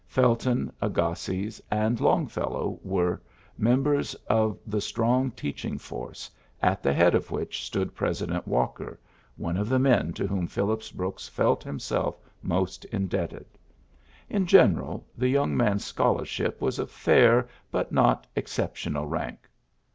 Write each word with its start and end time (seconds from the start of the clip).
Felton, 0.07 0.73
Agassiz, 0.81 1.61
and 1.69 2.01
Long 2.01 2.25
fellow 2.25 2.79
were 2.81 3.21
members 3.55 4.15
of 4.25 4.57
the 4.65 4.81
strong 4.81 5.29
teaching 5.29 5.77
force, 5.77 6.27
at 6.59 6.81
the 6.81 6.91
head 6.91 7.13
of 7.13 7.29
which 7.29 7.63
stood 7.63 7.93
President 7.93 8.47
Walker, 8.47 8.99
one 9.37 9.57
of 9.57 9.69
the 9.69 9.77
men 9.77 10.11
to 10.13 10.25
whom 10.25 10.47
Phillips 10.47 10.89
Brooks 10.89 11.27
felt 11.27 11.63
himself 11.63 12.17
most 12.41 12.83
indebted. 12.85 13.45
In 14.27 14.47
general, 14.47 15.05
the 15.15 15.29
young 15.29 15.55
man's 15.55 15.85
scholarship 15.85 16.61
was 16.61 16.79
of 16.79 16.89
fair 16.89 17.47
but 17.69 17.91
not 17.91 18.25
exceptional 18.35 19.05
rank. 19.05 19.47